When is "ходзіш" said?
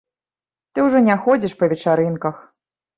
1.27-1.57